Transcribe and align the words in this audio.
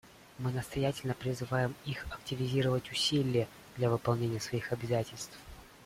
Мы 0.39 0.51
настоятельно 0.51 1.13
призываем 1.13 1.75
их 1.85 2.07
активизировать 2.11 2.89
усилия 2.91 3.47
для 3.77 3.87
выполнения 3.91 4.39
своих 4.39 4.71
обязательств. 4.71 5.37